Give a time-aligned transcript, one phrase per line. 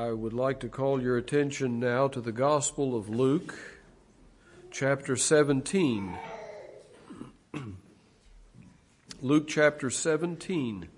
[0.00, 3.54] I would like to call your attention now to the Gospel of Luke,
[4.70, 6.16] chapter 17.
[9.20, 10.88] Luke chapter 17.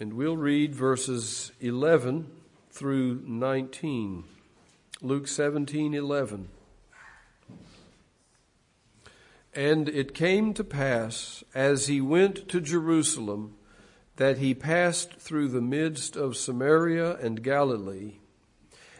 [0.00, 2.28] And we'll read verses 11
[2.72, 4.24] through 19.
[5.00, 6.48] Luke 17, 11.
[9.54, 13.55] And it came to pass, as he went to Jerusalem,
[14.16, 18.14] that he passed through the midst of Samaria and Galilee.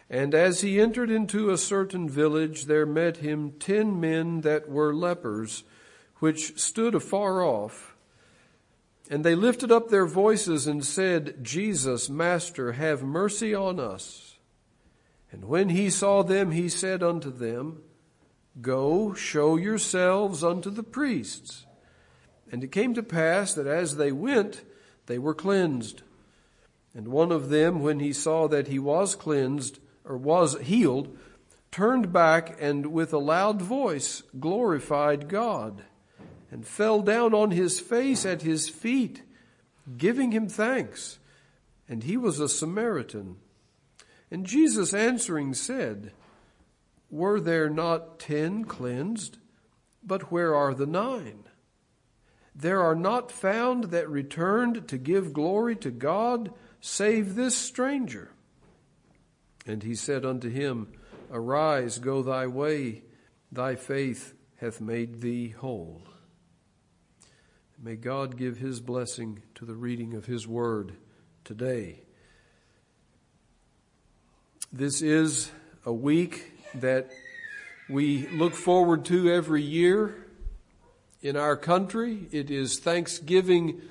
[0.09, 4.93] And as he entered into a certain village, there met him ten men that were
[4.93, 5.63] lepers,
[6.17, 7.95] which stood afar off.
[9.09, 14.37] And they lifted up their voices and said, Jesus, Master, have mercy on us.
[15.31, 17.81] And when he saw them, he said unto them,
[18.61, 21.65] Go, show yourselves unto the priests.
[22.51, 24.61] And it came to pass that as they went,
[25.07, 26.03] they were cleansed.
[26.93, 31.17] And one of them, when he saw that he was cleansed, or was healed,
[31.71, 35.83] turned back and with a loud voice glorified God,
[36.49, 39.21] and fell down on his face at his feet,
[39.97, 41.19] giving him thanks.
[41.89, 43.37] And he was a Samaritan.
[44.31, 46.11] And Jesus answering said,
[47.09, 49.37] Were there not ten cleansed?
[50.03, 51.43] But where are the nine?
[52.59, 58.31] There are not found that returned to give glory to God, save this stranger.
[59.67, 60.87] And he said unto him,
[61.31, 63.03] Arise, go thy way,
[63.51, 66.01] thy faith hath made thee whole.
[67.79, 70.93] May God give his blessing to the reading of his word
[71.43, 72.01] today.
[74.73, 75.51] This is
[75.85, 77.11] a week that
[77.87, 80.26] we look forward to every year
[81.21, 82.27] in our country.
[82.31, 83.81] It is Thanksgiving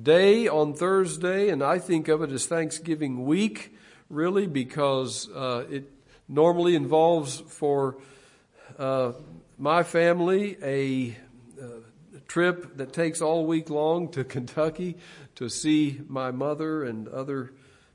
[0.00, 3.74] Day on Thursday, and I think of it as Thanksgiving week,
[4.08, 5.90] really, because uh, it
[6.28, 7.96] normally involves for
[8.78, 9.12] uh,
[9.58, 11.16] my family a,
[11.60, 11.66] uh,
[12.28, 14.96] trip that takes all week long to Kentucky
[15.36, 17.52] to see my mother and other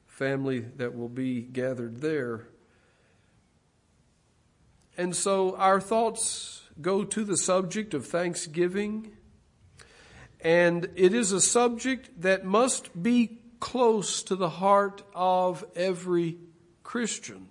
[0.07, 2.47] family that will be gathered there.
[4.97, 9.11] And so our thoughts go to the subject of thanksgiving.
[10.39, 16.37] And it is a subject that must be close to the heart of every
[16.83, 17.47] Christian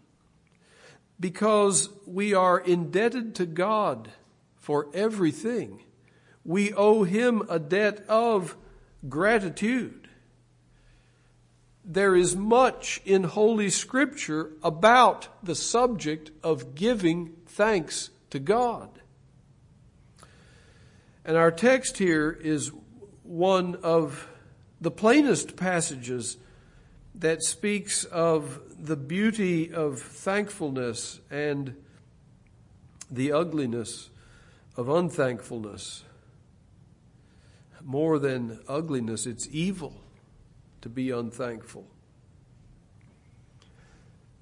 [1.19, 4.11] because we are indebted to God
[4.57, 5.83] for everything.
[6.45, 8.57] We owe Him a debt of
[9.09, 10.09] gratitude.
[11.85, 19.00] There is much in Holy Scripture about the subject of giving thanks to God.
[21.25, 22.73] And our text here is
[23.23, 24.29] one of
[24.81, 26.39] the plainest passages
[27.15, 31.77] that speaks of the beauty of thankfulness and
[33.11, 34.11] the ugliness
[34.77, 36.05] of unthankfulness.
[37.83, 40.01] More than ugliness, it's evil
[40.81, 41.87] to be unthankful.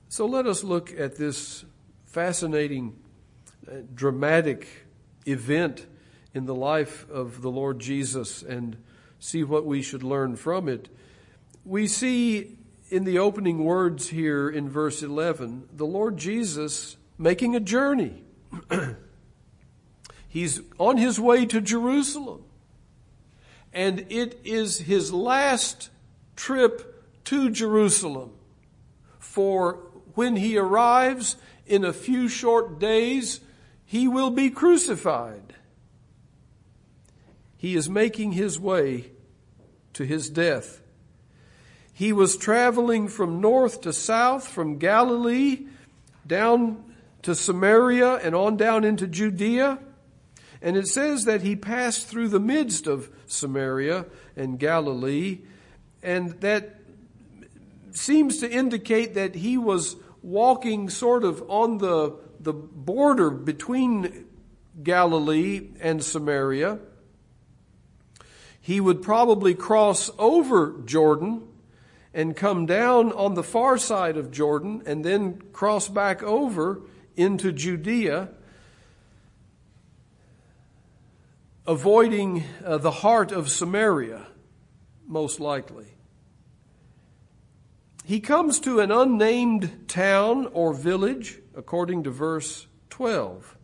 [0.08, 1.64] So let us look at this
[2.04, 2.96] fascinating,
[3.70, 4.66] uh, dramatic
[5.26, 5.86] event
[6.34, 8.76] in the life of the Lord Jesus and
[9.18, 10.88] see what we should learn from it.
[11.64, 12.58] We see
[12.90, 18.22] in the opening words here in verse 11, the Lord Jesus making a journey.
[20.28, 22.44] He's on his way to Jerusalem.
[23.72, 25.90] And it is his last
[26.36, 28.32] trip to Jerusalem.
[29.18, 29.80] For
[30.14, 33.40] when he arrives in a few short days,
[33.84, 35.54] he will be crucified
[37.58, 39.10] he is making his way
[39.92, 40.80] to his death.
[41.92, 45.66] He was traveling from north to south, from Galilee
[46.24, 46.84] down
[47.22, 49.80] to Samaria and on down into Judea.
[50.62, 55.40] And it says that he passed through the midst of Samaria and Galilee,
[56.00, 56.76] and that
[57.90, 64.26] seems to indicate that he was walking sort of on the, the border between
[64.80, 66.78] Galilee and Samaria
[68.60, 71.48] he would probably cross over Jordan
[72.12, 76.80] and come down on the far side of Jordan and then cross back over
[77.16, 78.28] into Judea,
[81.66, 84.26] avoiding uh, the heart of Samaria,
[85.06, 85.86] most likely.
[88.04, 93.56] He comes to an unnamed town or village, according to verse 12.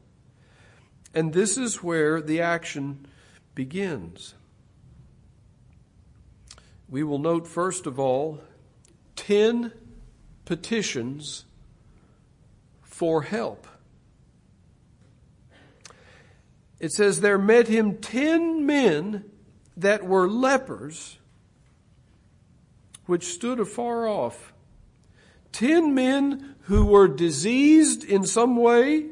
[1.14, 3.06] And this is where the action
[3.54, 4.34] begins
[6.94, 8.40] we will note first of all
[9.16, 9.72] 10
[10.44, 11.44] petitions
[12.82, 13.66] for help.
[16.78, 19.24] It says, There met him ten men
[19.76, 21.18] that were lepers,
[23.06, 24.52] which stood afar off.
[25.50, 29.06] Ten men who were diseased in some way,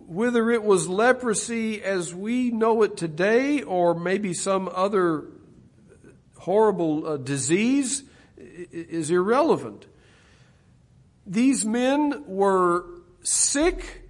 [0.00, 5.26] whether it was leprosy as we know it today or maybe some other
[6.46, 8.04] horrible uh, disease
[8.38, 9.84] is irrelevant.
[11.26, 12.86] These men were
[13.24, 14.08] sick.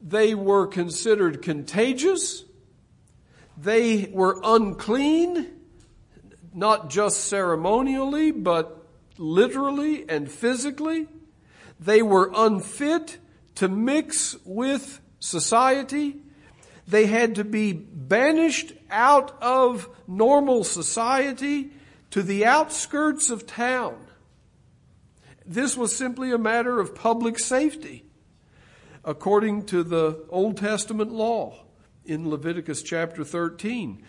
[0.00, 2.44] They were considered contagious.
[3.58, 5.48] They were unclean,
[6.54, 8.86] not just ceremonially, but
[9.18, 11.08] literally and physically.
[11.80, 13.18] They were unfit
[13.56, 16.21] to mix with society.
[16.86, 21.70] They had to be banished out of normal society
[22.10, 23.96] to the outskirts of town.
[25.46, 28.04] This was simply a matter of public safety
[29.04, 31.64] according to the Old Testament law
[32.04, 34.04] in Leviticus chapter 13.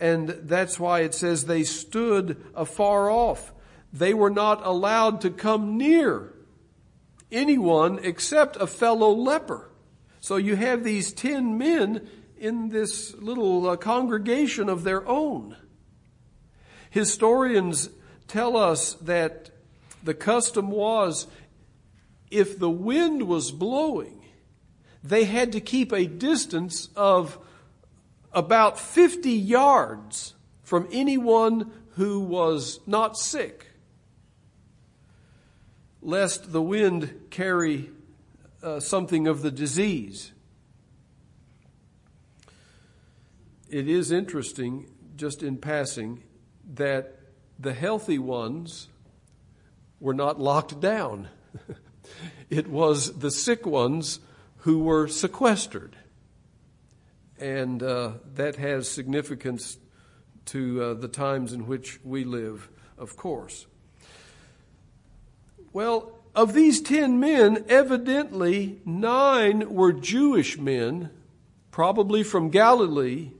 [0.00, 3.52] And that's why it says they stood afar off.
[3.92, 6.32] They were not allowed to come near
[7.30, 9.70] anyone except a fellow leper.
[10.22, 12.08] So you have these ten men
[12.38, 15.56] in this little uh, congregation of their own.
[16.90, 17.90] Historians
[18.28, 19.50] tell us that
[20.04, 21.26] the custom was
[22.30, 24.24] if the wind was blowing,
[25.02, 27.36] they had to keep a distance of
[28.32, 33.66] about 50 yards from anyone who was not sick,
[36.00, 37.90] lest the wind carry
[38.62, 40.32] uh, something of the disease.
[43.68, 46.22] It is interesting, just in passing,
[46.74, 47.18] that
[47.58, 48.88] the healthy ones
[49.98, 51.28] were not locked down.
[52.50, 54.20] it was the sick ones
[54.58, 55.96] who were sequestered.
[57.38, 59.78] And uh, that has significance
[60.46, 62.68] to uh, the times in which we live,
[62.98, 63.66] of course.
[65.72, 71.10] Well, of these ten men, evidently nine were Jewish men,
[71.70, 73.32] probably from Galilee.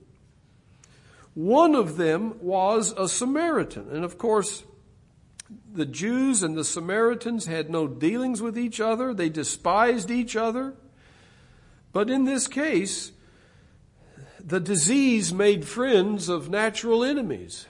[1.34, 3.88] One of them was a Samaritan.
[3.90, 4.64] And of course,
[5.72, 9.14] the Jews and the Samaritans had no dealings with each other.
[9.14, 10.74] They despised each other.
[11.92, 13.12] But in this case,
[14.38, 17.66] the disease made friends of natural enemies.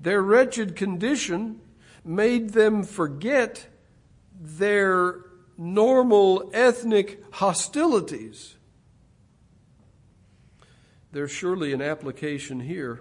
[0.00, 1.60] Their wretched condition
[2.08, 3.66] made them forget
[4.40, 5.20] their
[5.58, 8.56] normal ethnic hostilities.
[11.12, 13.00] There's surely an application here,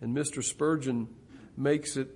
[0.00, 0.44] and Mr.
[0.44, 1.08] Spurgeon
[1.56, 2.08] makes it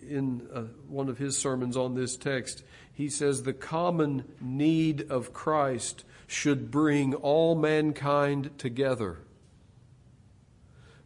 [0.00, 2.62] in uh, one of his sermons on this text.
[2.92, 9.18] He says, The common need of Christ should bring all mankind together.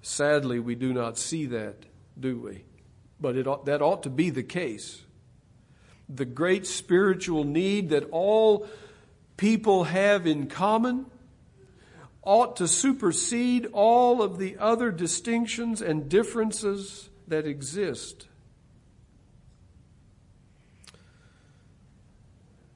[0.02, 1.84] Sadly, we do not see that,
[2.20, 2.65] do we?
[3.20, 5.02] But it, that ought to be the case.
[6.08, 8.66] The great spiritual need that all
[9.36, 11.06] people have in common
[12.22, 18.26] ought to supersede all of the other distinctions and differences that exist.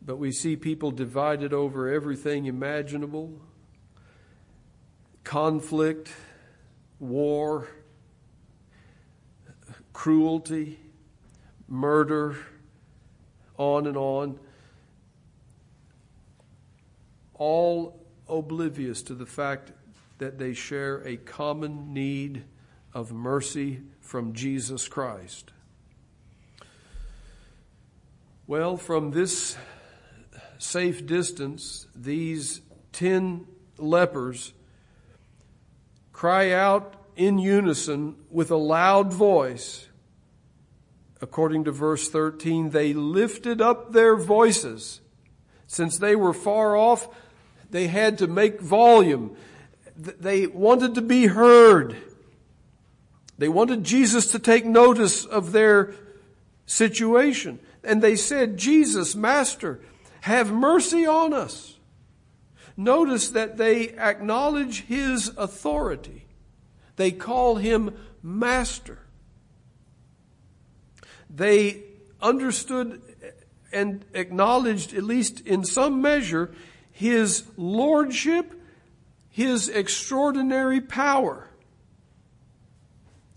[0.03, 3.41] But we see people divided over everything imaginable
[5.25, 6.11] conflict,
[6.99, 7.69] war,
[9.93, 10.79] cruelty,
[11.69, 12.37] murder,
[13.57, 14.39] on and on.
[17.35, 19.73] All oblivious to the fact
[20.19, 22.45] that they share a common need
[22.93, 25.53] of mercy from Jesus Christ.
[28.47, 29.57] Well, from this
[30.59, 32.61] safe distance, these
[32.93, 33.47] ten
[33.79, 34.53] lepers
[36.13, 39.89] cry out in unison with a loud voice.
[41.21, 45.03] According to verse 13, they lifted up their voices.
[45.67, 47.09] Since they were far off,
[47.69, 49.37] they had to make volume.
[49.95, 51.95] They wanted to be heard.
[53.37, 55.93] They wanted Jesus to take notice of their
[56.65, 57.59] situation.
[57.85, 59.81] And they said, Jesus, Master,
[60.23, 61.77] have mercy on us.
[62.79, 66.25] Notice that they acknowledge his authority.
[67.01, 68.99] They call him Master.
[71.35, 71.83] They
[72.21, 73.01] understood
[73.73, 76.55] and acknowledged, at least in some measure,
[76.93, 78.53] his lordship,
[79.31, 81.49] his extraordinary power.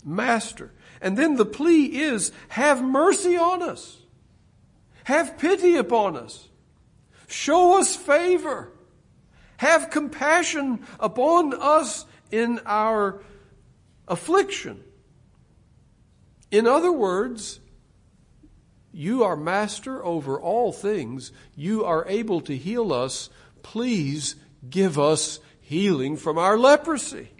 [0.04, 0.70] Master.
[1.00, 3.96] And then the plea is, have mercy on us.
[5.04, 6.48] Have pity upon us.
[7.28, 8.72] Show us favor.
[9.56, 13.22] Have compassion upon us in our
[14.08, 14.82] affliction.
[16.50, 17.60] In other words,
[18.92, 21.32] you are master over all things.
[21.56, 23.28] You are able to heal us.
[23.62, 24.36] Please
[24.68, 27.30] give us healing from our leprosy.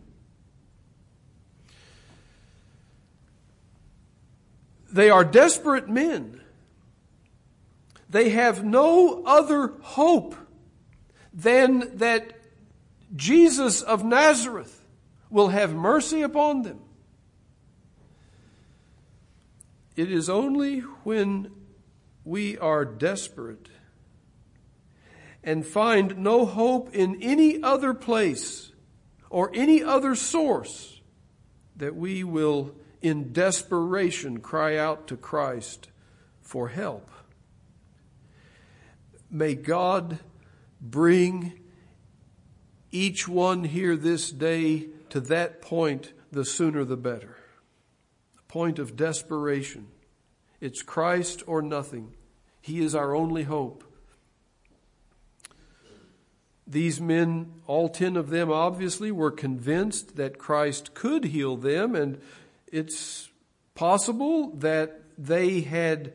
[4.91, 6.41] They are desperate men.
[8.09, 10.37] They have no other hope
[11.33, 12.33] than that
[13.17, 14.84] Jesus of Nazareth
[15.35, 16.79] will have mercy upon them.
[19.97, 21.51] It is only when
[22.25, 23.69] we are desperate
[25.43, 28.71] and find no hope in any other place
[29.29, 31.01] or any other source
[31.75, 32.73] that we will
[33.03, 35.89] in desperation cry out to Christ
[36.43, 37.11] for help.
[39.29, 40.21] May God
[40.81, 41.59] bring
[42.93, 47.37] each one here this day to that point, the sooner the better.
[48.37, 49.87] A point of desperation.
[50.61, 52.15] It's Christ or nothing.
[52.61, 53.85] He is our only hope.
[56.67, 62.21] These men, all ten of them obviously, were convinced that Christ could heal them and
[62.73, 63.29] it's
[63.77, 66.15] possible that they had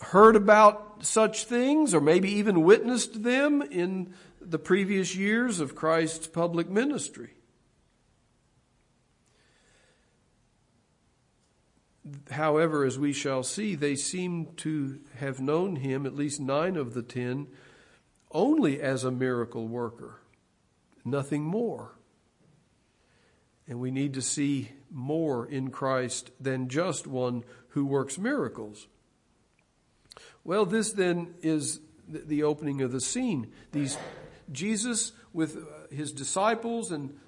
[0.00, 6.26] heard about such things or maybe even witnessed them in the previous years of Christ's
[6.26, 7.34] public ministry.
[12.30, 16.94] However, as we shall see, they seem to have known him, at least nine of
[16.94, 17.46] the ten,
[18.32, 20.20] only as a miracle worker,
[21.04, 21.96] nothing more.
[23.68, 28.88] And we need to see more in Christ than just one who works miracles.
[30.44, 33.52] Well, this then is the opening of the scene.
[33.70, 33.96] These
[34.50, 37.18] Jesus with uh, his disciples and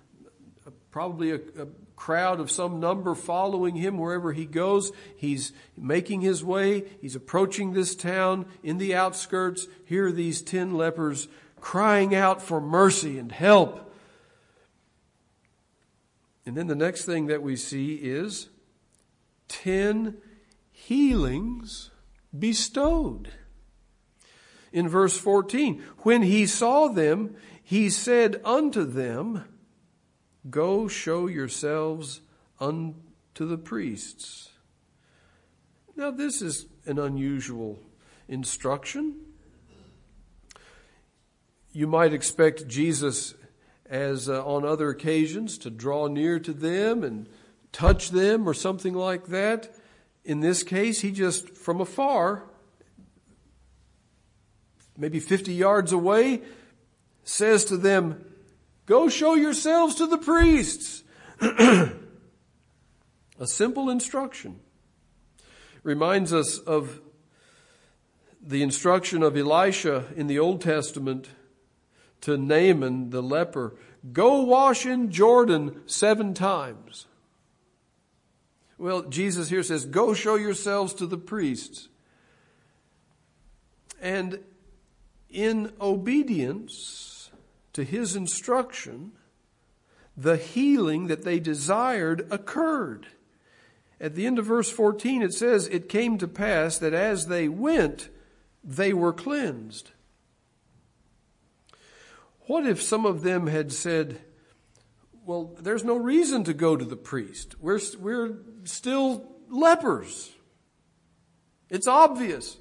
[0.90, 1.66] probably a, a,
[1.96, 4.90] crowd of some number following him wherever he goes.
[5.16, 6.84] He's making his way.
[7.00, 9.68] He's approaching this town in the outskirts.
[9.84, 11.28] Here are these ten lepers
[11.60, 13.92] crying out for mercy and help.
[16.44, 18.48] And then the next thing that we see is
[19.48, 20.18] 10
[20.70, 21.90] healings
[22.36, 23.30] bestowed.
[24.74, 29.44] In verse 14, when he saw them, he said unto them,
[30.50, 32.20] Go show yourselves
[32.58, 34.50] unto the priests.
[35.94, 37.78] Now, this is an unusual
[38.26, 39.20] instruction.
[41.72, 43.34] You might expect Jesus
[43.88, 47.28] as uh, on other occasions to draw near to them and
[47.70, 49.72] touch them or something like that.
[50.24, 52.42] In this case, he just from afar,
[54.96, 56.42] maybe 50 yards away,
[57.24, 58.24] says to them,
[58.86, 61.02] Go show yourselves to the priests.
[61.40, 61.96] A
[63.46, 64.60] simple instruction
[65.82, 67.00] reminds us of
[68.46, 71.30] the instruction of Elisha in the Old Testament
[72.20, 73.74] to Naaman the leper,
[74.12, 77.06] go wash in Jordan seven times.
[78.76, 81.88] Well, Jesus here says, go show yourselves to the priests.
[84.00, 84.40] And
[85.34, 87.30] in obedience
[87.72, 89.12] to his instruction,
[90.16, 93.08] the healing that they desired occurred.
[94.00, 97.48] At the end of verse 14, it says, It came to pass that as they
[97.48, 98.08] went,
[98.62, 99.90] they were cleansed.
[102.46, 104.20] What if some of them had said,
[105.24, 107.56] well, there's no reason to go to the priest.
[107.60, 110.30] We're, we're still lepers.
[111.70, 112.58] It's obvious.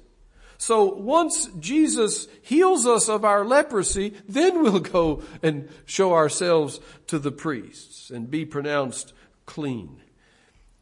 [0.56, 7.18] So once Jesus heals us of our leprosy, then we'll go and show ourselves to
[7.18, 9.12] the priests and be pronounced
[9.46, 10.00] clean.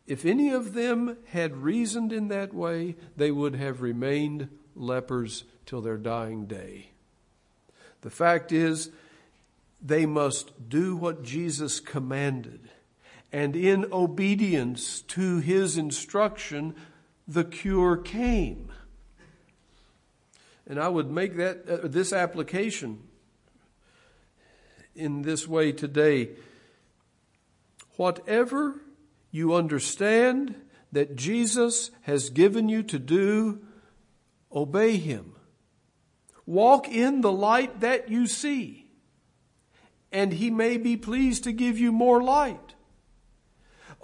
[0.06, 5.80] If any of them had reasoned in that way, they would have remained lepers till
[5.80, 6.90] their dying day.
[8.02, 8.90] The fact is,
[9.80, 12.68] they must do what Jesus commanded.
[13.32, 16.74] And in obedience to his instruction,
[17.26, 18.71] the cure came.
[20.72, 23.02] And I would make that, uh, this application
[24.94, 26.30] in this way today.
[27.98, 28.80] Whatever
[29.30, 30.54] you understand
[30.90, 33.60] that Jesus has given you to do,
[34.50, 35.34] obey him.
[36.46, 38.86] Walk in the light that you see,
[40.10, 42.71] and he may be pleased to give you more light.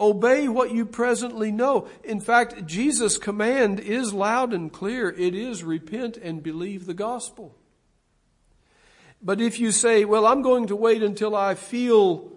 [0.00, 1.88] Obey what you presently know.
[2.04, 5.10] In fact, Jesus' command is loud and clear.
[5.10, 7.56] It is repent and believe the gospel.
[9.20, 12.30] But if you say, well, I'm going to wait until I feel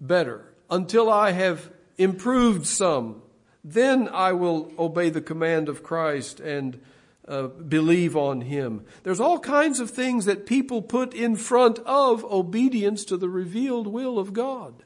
[0.00, 3.22] better, until I have improved some,
[3.62, 6.80] then I will obey the command of Christ and
[7.28, 8.84] uh, believe on Him.
[9.02, 13.86] There's all kinds of things that people put in front of obedience to the revealed
[13.86, 14.84] will of God.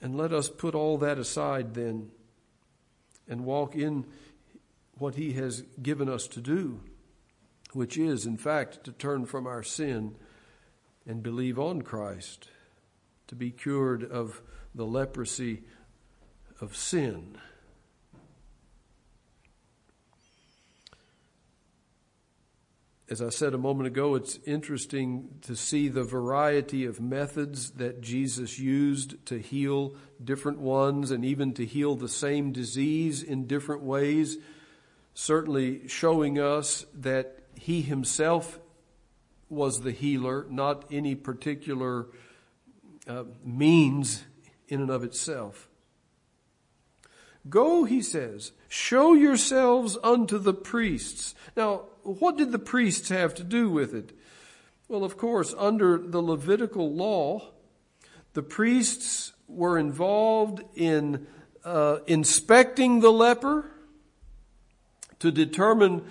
[0.00, 2.10] And let us put all that aside then
[3.28, 4.06] and walk in
[4.98, 6.80] what He has given us to do,
[7.72, 10.16] which is, in fact, to turn from our sin
[11.06, 12.48] and believe on Christ,
[13.26, 14.42] to be cured of
[14.74, 15.62] the leprosy
[16.60, 17.38] of sin.
[23.10, 28.00] As I said a moment ago, it's interesting to see the variety of methods that
[28.00, 33.82] Jesus used to heal different ones and even to heal the same disease in different
[33.82, 34.38] ways,
[35.12, 38.60] certainly showing us that he himself
[39.48, 42.06] was the healer, not any particular
[43.08, 44.22] uh, means
[44.68, 45.68] in and of itself.
[47.48, 51.34] Go, he says, show yourselves unto the priests.
[51.56, 54.16] Now, what did the priests have to do with it?
[54.88, 57.52] Well, of course, under the Levitical law,
[58.32, 61.26] the priests were involved in
[61.64, 63.70] uh, inspecting the leper
[65.18, 66.04] to determine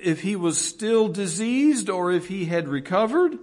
[0.00, 3.38] if he was still diseased or if he had recovered,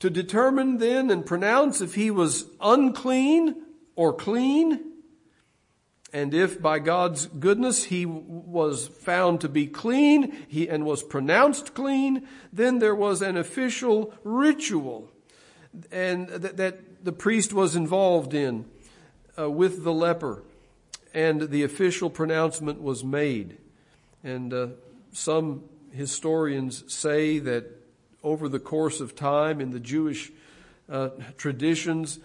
[0.00, 3.56] to determine then and pronounce if he was unclean
[3.96, 4.87] or clean,
[6.12, 11.74] and if by God's goodness he was found to be clean he, and was pronounced
[11.74, 15.10] clean, then there was an official ritual
[15.90, 18.64] and that, that the priest was involved in
[19.38, 20.42] uh, with the leper.
[21.14, 23.58] And the official pronouncement was made.
[24.22, 24.68] And uh,
[25.12, 27.64] some historians say that
[28.22, 30.30] over the course of time in the Jewish
[30.88, 32.18] uh, traditions,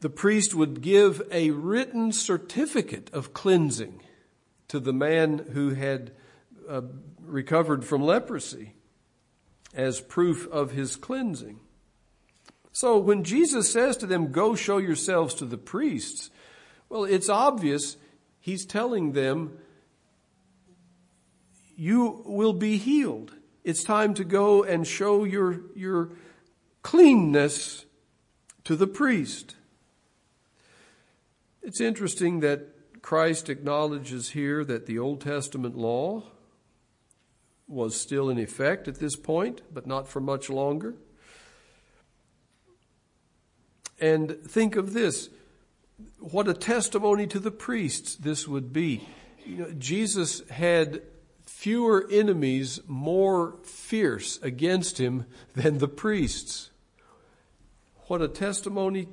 [0.00, 4.00] the priest would give a written certificate of cleansing
[4.68, 6.12] to the man who had
[6.68, 6.82] uh,
[7.20, 8.74] recovered from leprosy
[9.74, 11.60] as proof of his cleansing.
[12.72, 16.30] So when Jesus says to them, go show yourselves to the priests,
[16.88, 17.96] well, it's obvious
[18.40, 19.58] he's telling them,
[21.76, 23.32] you will be healed.
[23.64, 26.10] It's time to go and show your, your
[26.82, 27.84] cleanness
[28.64, 29.56] to the priest.
[31.62, 36.24] It's interesting that Christ acknowledges here that the Old Testament law
[37.68, 40.94] was still in effect at this point, but not for much longer.
[44.00, 45.28] And think of this
[46.18, 49.06] what a testimony to the priests this would be.
[49.44, 51.02] You know, Jesus had
[51.44, 56.70] fewer enemies more fierce against him than the priests.
[58.06, 59.08] What a testimony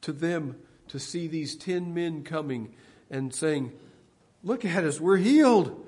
[0.00, 0.56] to them
[0.92, 2.74] to see these ten men coming
[3.10, 3.72] and saying,
[4.44, 5.86] Look at us, we're healed.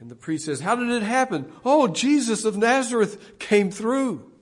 [0.00, 1.52] And the priest says, How did it happen?
[1.66, 4.32] Oh, Jesus of Nazareth came through.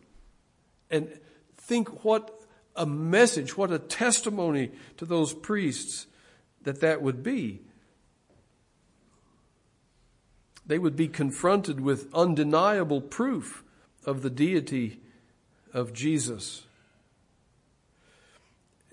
[0.92, 1.18] And
[1.56, 2.40] think what
[2.76, 6.06] a message, what a testimony to those priests
[6.62, 7.62] that that would be.
[10.64, 13.64] They would be confronted with undeniable proof
[14.06, 15.00] of the deity
[15.72, 16.64] of Jesus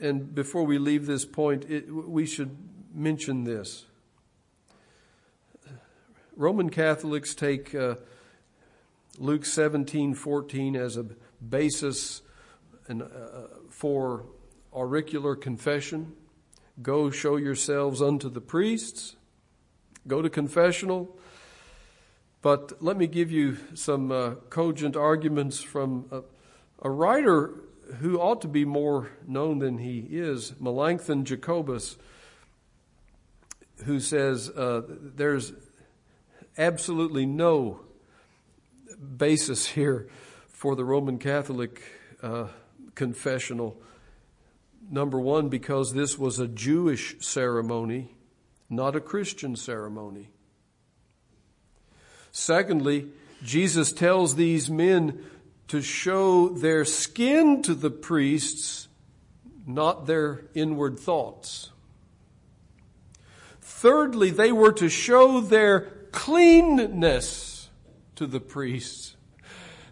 [0.01, 2.57] and before we leave this point, it, we should
[2.93, 3.85] mention this.
[6.35, 7.95] Roman Catholics take uh,
[9.19, 11.05] Luke 17, 14 as a
[11.47, 12.23] basis
[12.87, 13.05] and, uh,
[13.69, 14.25] for
[14.73, 16.13] auricular confession.
[16.81, 19.15] Go show yourselves unto the priests.
[20.07, 21.15] Go to confessional.
[22.41, 26.21] But let me give you some uh, cogent arguments from a,
[26.81, 27.53] a writer
[27.99, 31.97] who ought to be more known than he is, Melanchthon Jacobus,
[33.85, 35.53] who says uh, there's
[36.57, 37.81] absolutely no
[39.17, 40.07] basis here
[40.47, 41.81] for the Roman Catholic
[42.21, 42.47] uh,
[42.95, 43.81] confessional.
[44.89, 48.09] Number one, because this was a Jewish ceremony,
[48.69, 50.29] not a Christian ceremony.
[52.31, 53.07] Secondly,
[53.43, 55.23] Jesus tells these men
[55.71, 58.89] to show their skin to the priests,
[59.65, 61.71] not their inward thoughts.
[63.61, 67.69] Thirdly, they were to show their cleanness
[68.15, 69.15] to the priests,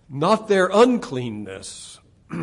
[0.09, 1.99] not their uncleanness.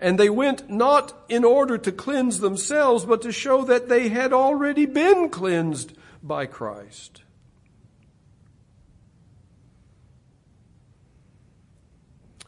[0.00, 4.34] And they went not in order to cleanse themselves, but to show that they had
[4.34, 7.23] already been cleansed by Christ.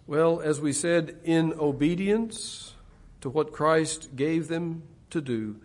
[0.09, 2.75] Well, as we said, in obedience
[3.23, 5.57] to what Christ gave them to do,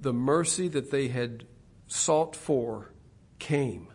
[0.00, 1.44] the mercy that they had
[1.88, 2.92] sought for
[3.40, 3.88] came.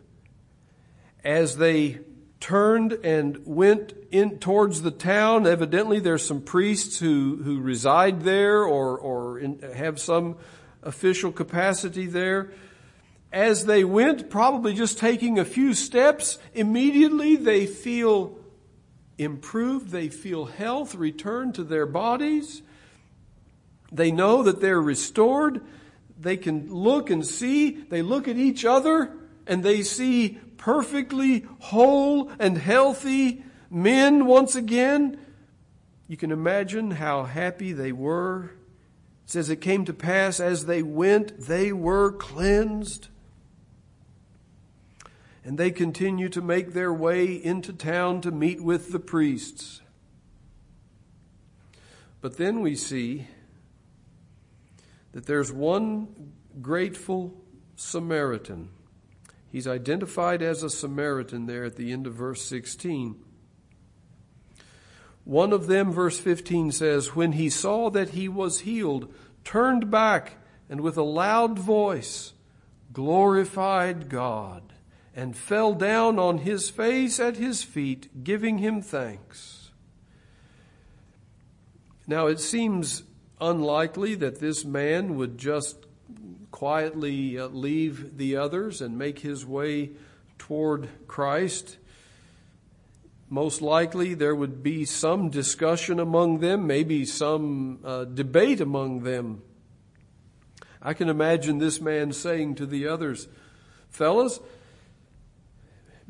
[1.24, 2.00] As they
[2.42, 8.64] turned and went in towards the town, evidently there's some priests who, who reside there
[8.64, 10.36] or, or in, have some
[10.84, 12.52] official capacity there.
[13.32, 18.38] As they went, probably just taking a few steps, immediately they feel
[19.18, 19.90] improved.
[19.90, 22.62] They feel health return to their bodies.
[23.92, 25.62] They know that they're restored.
[26.20, 27.72] They can look and see.
[27.72, 29.12] They look at each other
[29.48, 35.20] and they see perfectly whole and healthy men once again.
[36.08, 38.52] You can imagine how happy they were.
[39.26, 43.08] It says it came to pass as they went, they were cleansed.
[45.52, 49.82] And they continue to make their way into town to meet with the priests.
[52.22, 53.28] But then we see
[55.12, 57.36] that there's one grateful
[57.76, 58.70] Samaritan.
[59.52, 63.22] He's identified as a Samaritan there at the end of verse 16.
[65.26, 70.38] One of them, verse 15 says, when he saw that he was healed, turned back
[70.70, 72.32] and with a loud voice
[72.94, 74.72] glorified God
[75.16, 79.72] and fell down on his face at his feet, giving him thanks.
[82.08, 83.04] Now it seems
[83.40, 85.86] unlikely that this man would just
[86.52, 89.92] quietly uh, leave the others and make his way
[90.38, 91.78] toward Christ.
[93.30, 99.42] Most likely there would be some discussion among them, maybe some uh, debate among them.
[100.82, 103.28] I can imagine this man saying to the others,
[103.90, 104.40] fellas,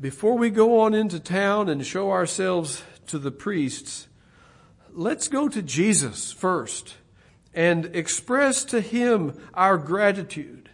[0.02, 4.08] before we go on into town and show ourselves to the priests,
[4.92, 6.96] let's go to Jesus first
[7.54, 10.68] and express to Him our gratitude.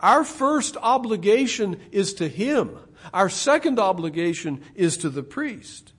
[0.00, 2.78] Our first obligation is to Him.
[3.12, 5.92] Our second obligation is to the priest.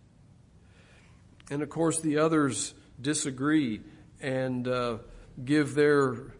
[1.51, 3.81] And of course, the others disagree
[4.19, 4.97] and uh,
[5.45, 6.33] give their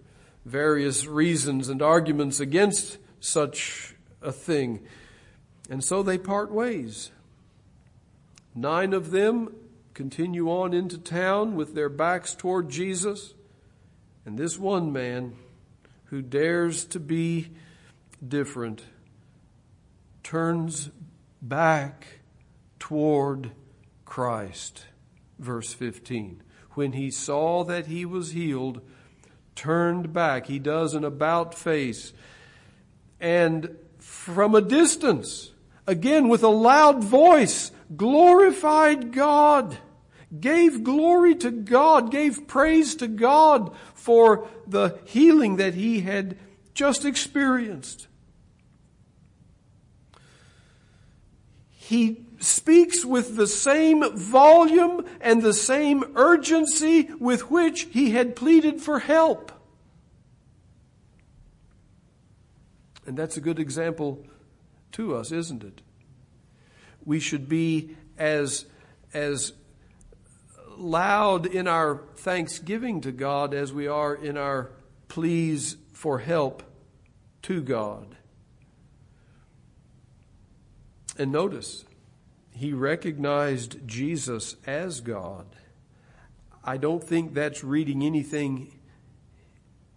[0.43, 3.93] various reasons and arguments against such
[4.23, 4.87] a thing.
[5.69, 7.11] And so they part ways.
[8.55, 9.53] Nine of them
[9.93, 13.33] continue on into town with their backs toward Jesus.
[14.25, 15.35] And this one man
[16.05, 17.49] who dares to be
[18.25, 18.83] different
[20.23, 20.89] turns
[21.41, 22.19] back
[22.79, 23.51] toward
[24.05, 24.85] Christ.
[25.37, 26.41] Verse 15.
[26.71, 28.81] When he saw that he was healed,
[29.55, 30.47] turned back.
[30.47, 32.13] He does an about face.
[33.19, 35.51] And from a distance,
[35.89, 39.75] again with a loud voice, glorified God
[40.39, 46.37] gave glory to God, gave praise to God for the healing that he had
[46.75, 48.07] just experienced.
[51.69, 58.79] He speaks with the same volume and the same urgency with which he had pleaded
[58.79, 59.51] for help.
[63.07, 64.23] And that's a good example
[64.93, 65.81] to us, isn't it?
[67.05, 68.65] We should be as,
[69.13, 69.53] as
[70.77, 74.71] loud in our thanksgiving to God as we are in our
[75.07, 76.63] pleas for help
[77.43, 78.15] to God.
[81.17, 81.83] And notice,
[82.51, 85.45] he recognized Jesus as God.
[86.63, 88.79] I don't think that's reading anything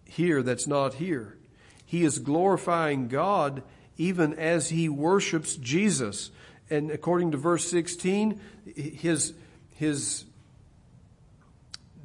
[0.05, 1.37] here that's not here.
[1.85, 3.63] He is glorifying God
[3.97, 6.31] even as he worships Jesus.
[6.69, 8.39] And according to verse 16,
[8.75, 9.33] his,
[9.75, 10.25] his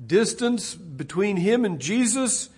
[0.05, 2.51] distance between him and Jesus,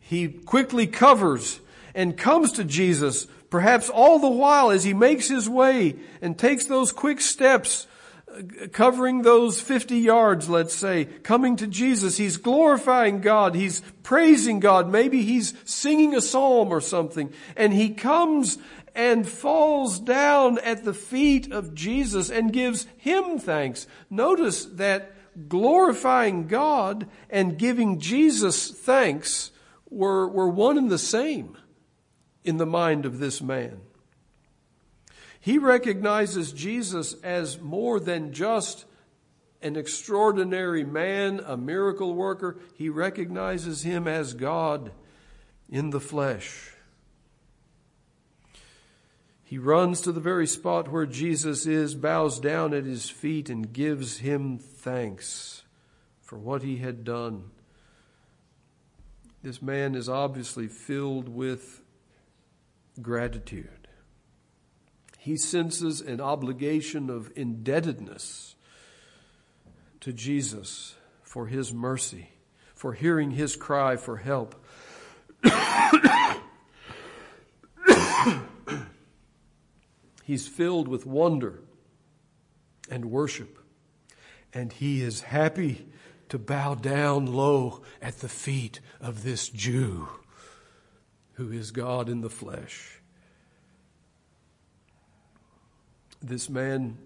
[0.00, 1.60] he quickly covers
[1.94, 6.66] and comes to Jesus, perhaps all the while as he makes his way and takes
[6.66, 7.86] those quick steps,
[8.72, 12.16] covering those 50 yards, let's say, coming to Jesus.
[12.16, 13.54] He's glorifying God.
[13.54, 14.90] He's praising God.
[14.90, 17.32] Maybe he's singing a psalm or something.
[17.56, 18.58] And he comes
[18.94, 23.86] and falls down at the feet of Jesus and gives him thanks.
[24.10, 25.14] Notice that
[25.48, 29.52] glorifying God and giving Jesus thanks
[29.88, 31.56] were, were one and the same
[32.44, 33.80] in the mind of this man.
[35.48, 38.84] He recognizes Jesus as more than just
[39.62, 42.58] an extraordinary man, a miracle worker.
[42.74, 44.92] He recognizes him as God
[45.70, 46.74] in the flesh.
[49.42, 53.72] He runs to the very spot where Jesus is, bows down at his feet, and
[53.72, 55.62] gives him thanks
[56.20, 57.44] for what he had done.
[59.42, 61.80] This man is obviously filled with
[63.00, 63.77] gratitude.
[65.18, 68.54] He senses an obligation of indebtedness
[70.00, 72.30] to Jesus for his mercy,
[72.74, 74.54] for hearing his cry for help.
[80.24, 81.60] He's filled with wonder
[82.90, 83.58] and worship,
[84.54, 85.88] and he is happy
[86.28, 90.08] to bow down low at the feet of this Jew
[91.32, 92.97] who is God in the flesh.
[96.22, 96.98] This man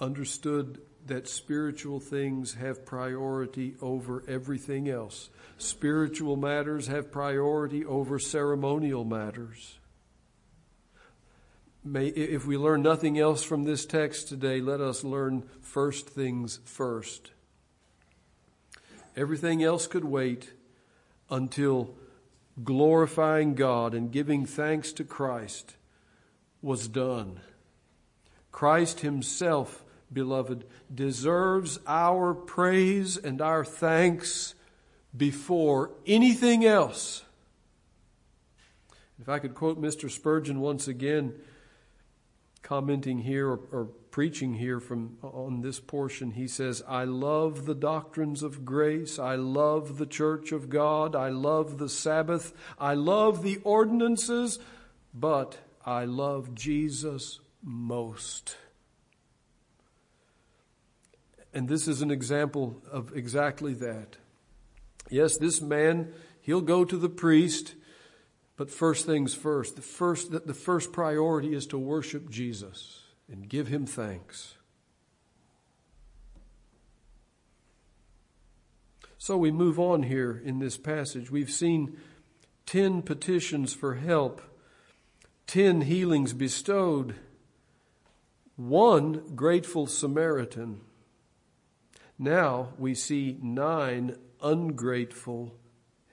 [0.00, 5.30] understood that spiritual things have priority over everything else.
[5.56, 9.78] Spiritual matters have priority over ceremonial matters.
[11.84, 16.60] May, if we learn nothing else from this text today, let us learn first things
[16.64, 17.30] first.
[19.16, 20.52] Everything else could wait
[21.30, 21.94] until
[22.62, 25.76] glorifying God and giving thanks to Christ
[26.60, 27.40] was done.
[28.58, 34.56] Christ Himself beloved, deserves our praise and our thanks
[35.16, 37.22] before anything else.
[39.20, 40.10] If I could quote Mr.
[40.10, 41.34] Spurgeon once again,
[42.62, 47.74] commenting here or, or, preaching here from on this portion, he says, I love the
[47.74, 49.16] doctrines of grace.
[49.16, 51.14] I love the church of God.
[51.14, 52.52] I love the Sabbath.
[52.80, 54.58] I love the ordinances,
[55.14, 58.56] but I love Jesus most.
[61.52, 64.16] And this is an example of exactly that.
[65.10, 67.74] Yes, this man, he'll go to the priest,
[68.56, 69.76] but first things first.
[69.76, 74.54] The first, the first priority is to worship Jesus and give him thanks.
[79.18, 81.30] So we move on here in this passage.
[81.30, 81.98] We've seen
[82.66, 84.40] 10 petitions for help,
[85.46, 87.16] 10 healings bestowed,
[88.58, 90.80] one grateful Samaritan.
[92.18, 95.54] Now we see nine ungrateful,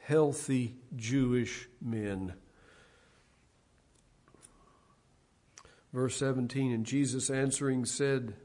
[0.04, 2.36] healthy Jewish men.
[5.92, 8.36] Verse 17 And Jesus answering said,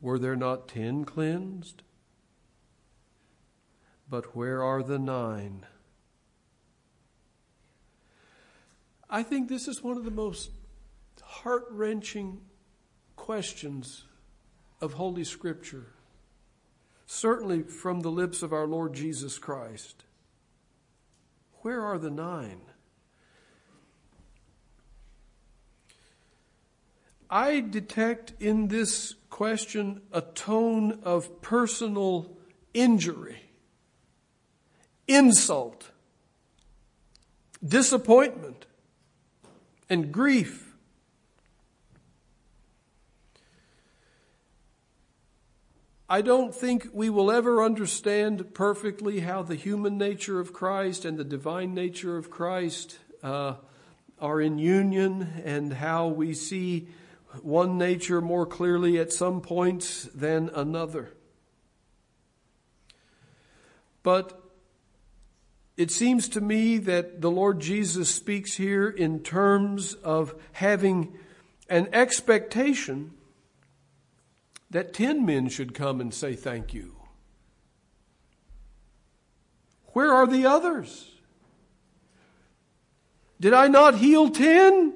[0.00, 1.82] Were there not ten cleansed?
[4.08, 5.66] But where are the nine?
[9.10, 10.50] I think this is one of the most
[11.22, 12.40] heart wrenching
[13.20, 14.04] questions
[14.80, 15.88] of Holy Scripture
[17.04, 20.04] certainly from the lips of our Lord Jesus Christ.
[21.60, 22.62] Where are the nine?
[27.28, 32.38] I detect in this question a tone of personal
[32.72, 33.42] injury,
[35.06, 35.90] insult,
[37.62, 38.64] disappointment,
[39.90, 40.69] and grief.
[46.12, 51.16] I don't think we will ever understand perfectly how the human nature of Christ and
[51.16, 53.54] the divine nature of Christ uh,
[54.18, 56.88] are in union and how we see
[57.42, 61.12] one nature more clearly at some points than another.
[64.02, 64.36] But
[65.76, 71.16] it seems to me that the Lord Jesus speaks here in terms of having
[71.68, 73.12] an expectation
[74.70, 76.96] that 10 men should come and say thank you.
[79.92, 81.10] Where are the others?
[83.40, 84.94] Did I not heal 10?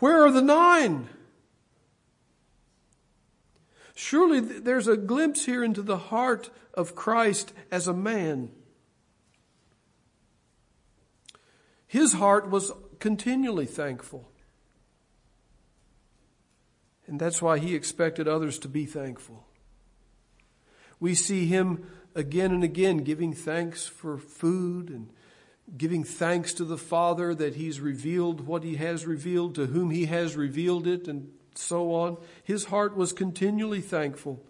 [0.00, 1.08] Where are the nine?
[3.94, 8.50] Surely there's a glimpse here into the heart of Christ as a man.
[11.86, 14.28] His heart was continually thankful.
[17.06, 19.46] And that's why he expected others to be thankful.
[20.98, 25.10] We see him again and again giving thanks for food and
[25.76, 30.06] giving thanks to the Father that he's revealed what he has revealed, to whom he
[30.06, 32.16] has revealed it, and so on.
[32.44, 34.44] His heart was continually thankful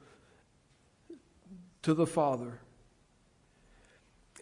[1.83, 2.61] to the Father.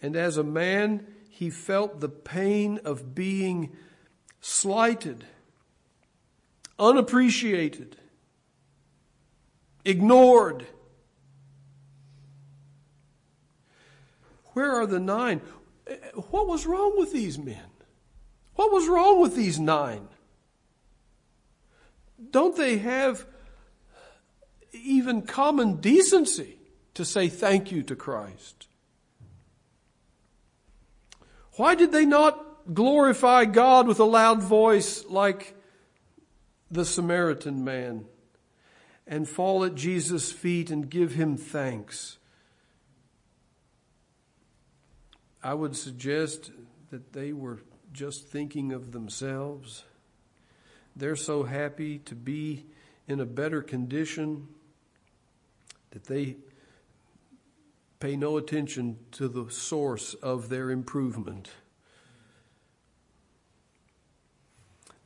[0.03, 3.74] And as a man, he felt the pain of being
[4.40, 5.24] slighted,
[6.79, 7.96] unappreciated,
[9.85, 10.66] ignored.
[14.53, 15.40] Where are the nine?
[16.31, 17.70] What was wrong with these men?
[18.55, 20.09] What was wrong with these nine?
[22.31, 23.27] Don't they have
[24.73, 26.57] even common decency
[26.94, 28.68] to say thank you to Christ?
[31.57, 35.55] Why did they not glorify God with a loud voice like
[36.70, 38.07] the Samaritan man
[39.07, 42.19] and fall at Jesus' feet and give him thanks?
[45.43, 46.51] I would suggest
[46.90, 47.61] that they were
[47.93, 49.85] just thinking of themselves.
[50.97, 52.64] They're so happy to be
[53.07, 54.49] in a better condition
[55.90, 56.37] that they
[58.01, 61.51] pay no attention to the source of their improvement.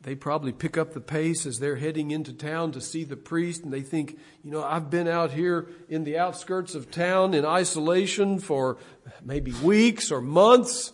[0.03, 3.65] They probably pick up the pace as they're heading into town to see the priest,
[3.65, 7.45] and they think, you know, I've been out here in the outskirts of town in
[7.45, 8.79] isolation for
[9.25, 10.93] maybe weeks or months.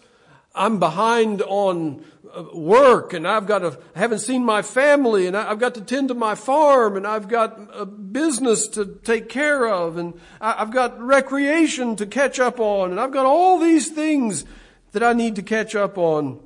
[0.55, 5.37] I'm behind on uh, work and I've got to, I haven't seen my family and
[5.37, 9.69] I've got to tend to my farm and I've got a business to take care
[9.69, 14.45] of and I've got recreation to catch up on and I've got all these things
[14.93, 16.41] that I need to catch up on.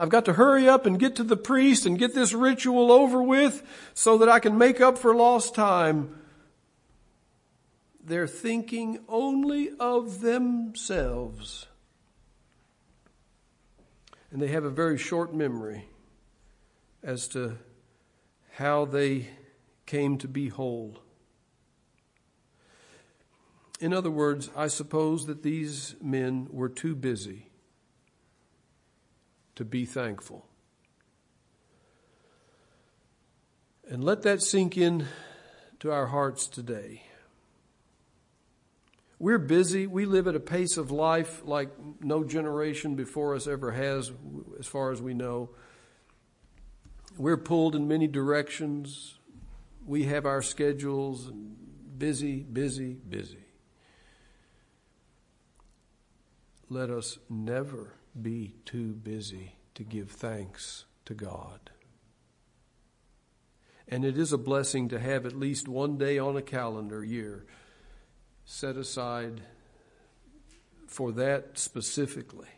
[0.00, 3.22] I've got to hurry up and get to the priest and get this ritual over
[3.22, 6.16] with so that I can make up for lost time.
[8.02, 11.66] They're thinking only of themselves.
[14.30, 15.84] And they have a very short memory
[17.02, 17.58] as to
[18.52, 19.28] how they
[19.84, 20.96] came to be whole.
[23.80, 27.49] In other words, I suppose that these men were too busy
[29.60, 30.46] to be thankful.
[33.90, 35.06] And let that sink in
[35.80, 37.02] to our hearts today.
[39.18, 39.86] We're busy.
[39.86, 41.68] We live at a pace of life like
[42.00, 44.10] no generation before us ever has,
[44.58, 45.50] as far as we know.
[47.18, 49.18] We're pulled in many directions.
[49.84, 51.30] We have our schedules,
[51.98, 53.44] busy, busy, busy.
[56.70, 61.70] Let us never be too busy to give thanks to God.
[63.88, 67.44] And it is a blessing to have at least one day on a calendar year
[68.44, 69.42] set aside
[70.86, 72.48] for that specifically.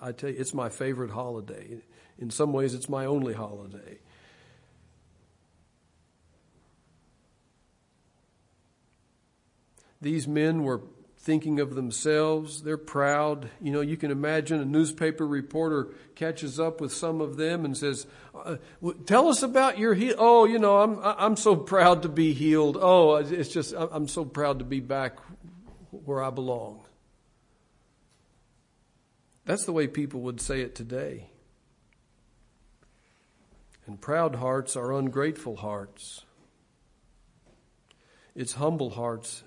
[0.00, 1.78] I tell you, it's my favorite holiday.
[2.18, 3.98] In some ways, it's my only holiday.
[10.00, 10.82] These men were
[11.18, 12.62] thinking of themselves.
[12.62, 13.50] They're proud.
[13.60, 17.76] You know, you can imagine a newspaper reporter catches up with some of them and
[17.76, 18.56] says, uh,
[19.06, 22.78] "Tell us about your heal." Oh, you know, I'm I'm so proud to be healed.
[22.80, 25.18] Oh, it's just I'm so proud to be back
[25.90, 26.80] where I belong.
[29.44, 31.30] That's the way people would say it today.
[33.86, 36.26] And proud hearts are ungrateful hearts.
[38.34, 39.42] It's humble hearts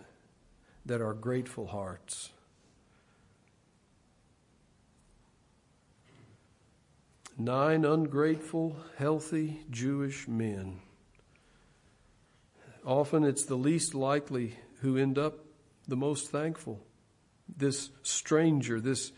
[0.85, 2.31] that are grateful hearts.
[7.37, 10.79] Nine ungrateful, healthy Jewish men.
[12.85, 15.39] Often it's the least likely who end up
[15.87, 16.79] the most thankful.
[17.55, 19.11] This stranger, this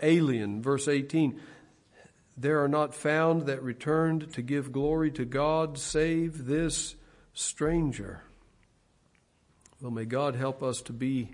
[0.00, 1.40] alien, verse 18
[2.40, 6.94] there are not found that returned to give glory to God save this
[7.34, 8.22] stranger.
[9.80, 11.30] Well, may God help us to be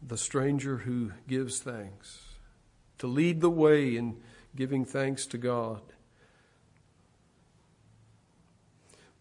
[0.00, 2.20] the stranger who gives thanks,
[2.98, 4.16] to lead the way in
[4.54, 5.80] giving thanks to God.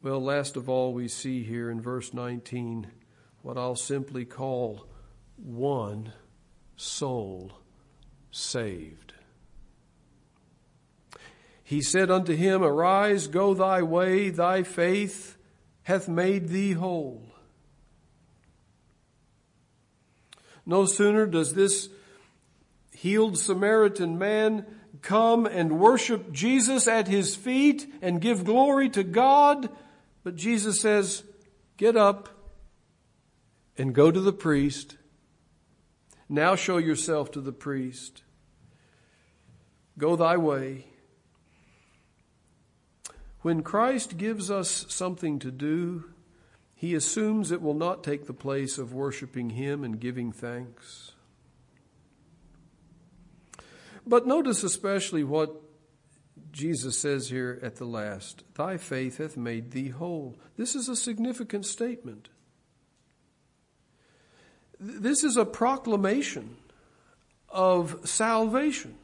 [0.04, 2.88] Well, last of all, we see here in verse 19
[3.42, 4.86] what I'll simply call
[5.38, 6.14] one
[6.76, 7.54] soul
[8.32, 9.14] saved.
[11.64, 15.38] He said unto him, Arise, go thy way, thy faith
[15.84, 17.33] hath made thee whole.
[20.66, 21.90] No sooner does this
[22.92, 24.66] healed Samaritan man
[25.02, 29.70] come and worship Jesus at his feet and give glory to God,
[30.24, 31.24] but Jesus says,
[31.76, 32.30] Get up
[33.78, 34.98] and go to the priest.
[36.30, 38.24] Now show yourself to the priest.
[39.98, 40.88] Go thy way.
[43.42, 46.13] When Christ gives us something to do,
[46.84, 51.14] he assumes it will not take the place of worshiping Him and giving thanks.
[54.06, 55.62] But notice especially what
[56.52, 60.36] Jesus says here at the last, Thy faith hath made thee whole.
[60.58, 62.28] This is a significant statement.
[64.78, 66.58] This is a proclamation
[67.48, 68.98] of salvation.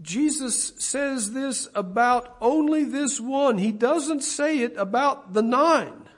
[0.00, 3.58] Jesus says this about only this one.
[3.58, 6.08] He doesn't say it about the nine.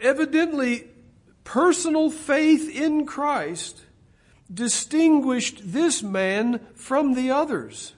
[0.00, 0.88] Evidently,
[1.44, 3.82] personal faith in Christ
[4.52, 7.94] distinguished this man from the others.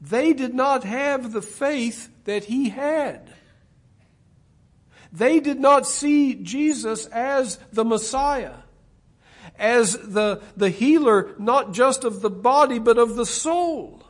[0.00, 3.32] They did not have the faith that he had.
[5.12, 8.63] They did not see Jesus as the Messiah,
[9.58, 14.02] as the, the healer not just of the body but of the soul.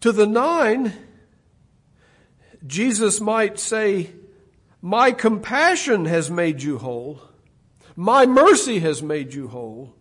[0.00, 0.92] To the nine,
[2.66, 4.10] Jesus might say,
[4.80, 7.20] My compassion has made you whole.
[7.96, 9.94] My mercy has made you whole.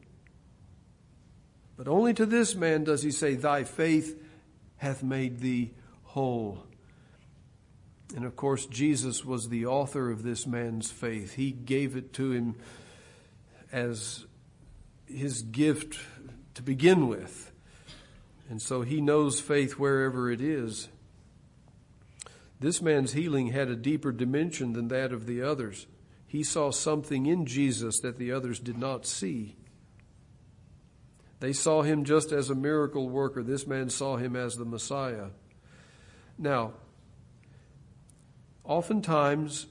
[1.75, 4.21] But only to this man does he say, Thy faith
[4.77, 5.71] hath made thee
[6.03, 6.66] whole.
[8.15, 11.35] And of course, Jesus was the author of this man's faith.
[11.35, 12.55] He gave it to him
[13.71, 14.25] as
[15.05, 15.99] his gift
[16.53, 17.51] to begin with.
[18.49, 20.87] And so he knows faith wherever it is.
[22.59, 25.85] This man's healing had a deeper dimension than that of the others.
[26.25, 29.55] He saw something in Jesus that the others did not see.
[31.39, 33.43] They saw him just as a miracle worker.
[33.43, 35.27] This man saw him as the Messiah.
[36.37, 36.73] Now,
[38.67, 39.65] oftentimes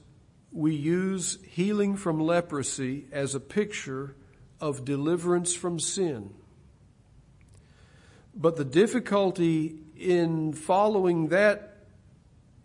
[0.51, 4.15] we use healing from leprosy as a picture
[4.59, 6.33] of deliverance from sin.
[8.35, 11.85] But the difficulty in following that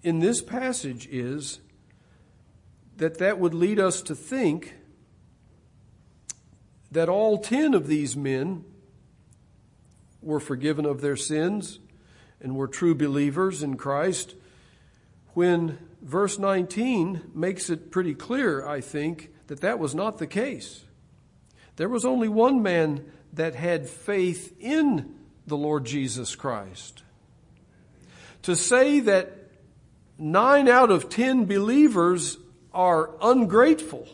[0.03, 1.61] in this passage is
[2.97, 4.75] that that would lead us to think
[6.91, 8.65] that all 10 of these men
[10.21, 11.79] were forgiven of their sins
[12.41, 14.35] and were true believers in Christ
[15.35, 20.85] when verse 19 makes it pretty clear, I think, that that was not the case.
[21.77, 25.15] There was only one man that had faith in
[25.47, 27.03] the Lord Jesus Christ.
[28.43, 29.33] To say that
[30.19, 32.37] nine out of ten believers
[32.73, 34.09] are ungrateful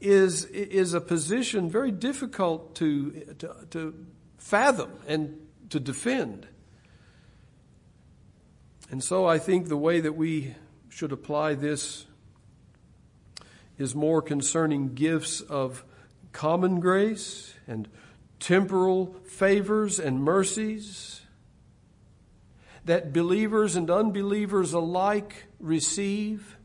[0.00, 4.06] is, is a position very difficult to, to, to
[4.38, 5.40] fathom and
[5.70, 6.46] to defend.
[8.90, 10.54] And so I think the way that we
[10.88, 12.06] should apply this
[13.78, 15.84] is more concerning gifts of
[16.32, 17.88] common grace and
[18.38, 21.22] temporal favors and mercies
[22.84, 26.56] that believers and unbelievers alike receive.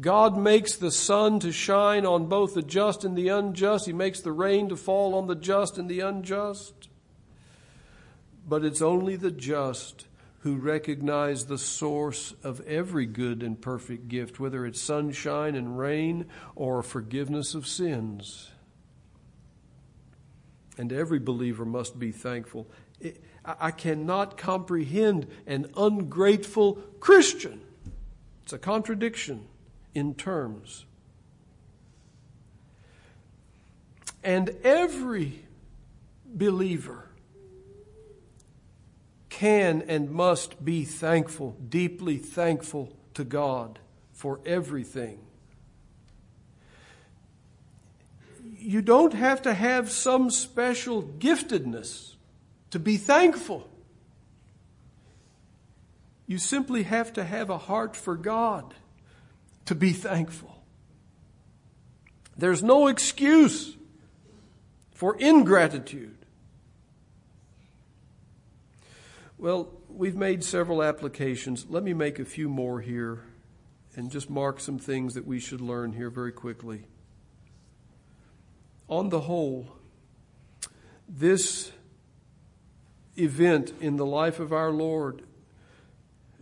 [0.00, 3.86] God makes the sun to shine on both the just and the unjust.
[3.86, 6.88] He makes the rain to fall on the just and the unjust.
[8.48, 10.06] But it's only the just
[10.44, 16.26] who recognize the source of every good and perfect gift, whether it's sunshine and rain
[16.54, 18.50] or forgiveness of sins.
[20.76, 22.68] And every believer must be thankful.
[23.42, 27.62] I cannot comprehend an ungrateful Christian.
[28.42, 29.46] It's a contradiction
[29.94, 30.84] in terms.
[34.22, 35.46] And every
[36.26, 37.08] believer
[39.34, 43.80] can and must be thankful, deeply thankful to God
[44.12, 45.18] for everything.
[48.56, 52.14] You don't have to have some special giftedness
[52.70, 53.68] to be thankful.
[56.28, 58.72] You simply have to have a heart for God
[59.64, 60.62] to be thankful.
[62.38, 63.76] There's no excuse
[64.92, 66.13] for ingratitude.
[69.36, 71.66] Well, we've made several applications.
[71.68, 73.24] Let me make a few more here
[73.96, 76.86] and just mark some things that we should learn here very quickly.
[78.88, 79.68] On the whole,
[81.08, 81.72] this
[83.16, 85.22] event in the life of our Lord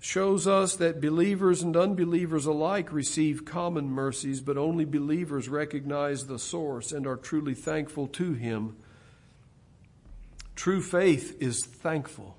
[0.01, 6.39] shows us that believers and unbelievers alike receive common mercies, but only believers recognize the
[6.39, 8.77] source and are truly thankful to Him.
[10.57, 12.37] True faith is thankful.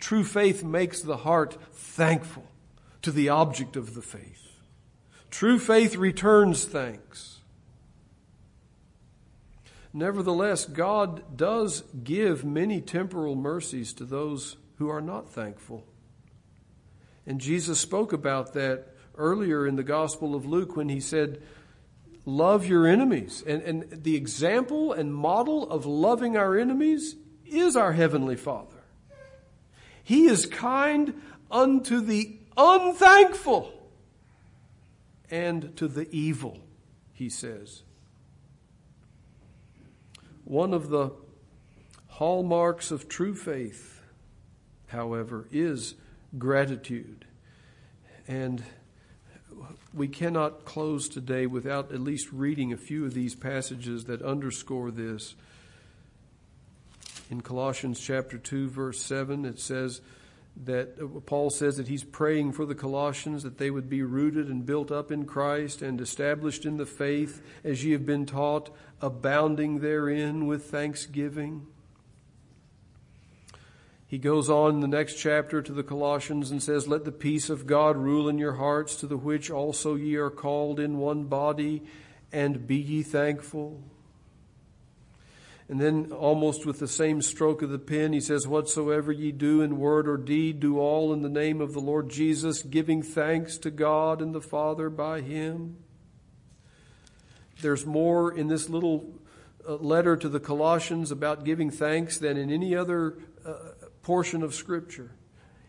[0.00, 2.46] True faith makes the heart thankful
[3.02, 4.58] to the object of the faith.
[5.30, 7.38] True faith returns thanks.
[9.92, 15.84] Nevertheless, God does give many temporal mercies to those who are not thankful.
[17.26, 21.42] And Jesus spoke about that earlier in the Gospel of Luke when he said,
[22.24, 23.42] love your enemies.
[23.46, 28.69] And, and the example and model of loving our enemies is our Heavenly Father.
[30.10, 33.72] He is kind unto the unthankful
[35.30, 36.58] and to the evil,
[37.12, 37.84] he says.
[40.42, 41.12] One of the
[42.08, 44.00] hallmarks of true faith,
[44.88, 45.94] however, is
[46.36, 47.24] gratitude.
[48.26, 48.64] And
[49.94, 54.90] we cannot close today without at least reading a few of these passages that underscore
[54.90, 55.36] this.
[57.30, 60.00] In Colossians chapter 2 verse 7 it says
[60.64, 64.66] that Paul says that he's praying for the Colossians that they would be rooted and
[64.66, 69.78] built up in Christ and established in the faith as ye have been taught abounding
[69.78, 71.68] therein with thanksgiving.
[74.08, 77.48] He goes on in the next chapter to the Colossians and says, Let the peace
[77.48, 81.24] of God rule in your hearts, to the which also ye are called in one
[81.24, 81.84] body,
[82.32, 83.80] and be ye thankful.
[85.70, 89.62] And then, almost with the same stroke of the pen, he says, Whatsoever ye do
[89.62, 93.56] in word or deed, do all in the name of the Lord Jesus, giving thanks
[93.58, 95.76] to God and the Father by him.
[97.62, 99.14] There's more in this little
[99.64, 103.54] uh, letter to the Colossians about giving thanks than in any other uh,
[104.02, 105.12] portion of Scripture.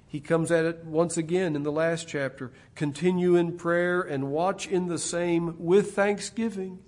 [0.07, 2.51] He comes at it once again in the last chapter.
[2.73, 6.79] Continue in prayer and watch in the same with thanksgiving.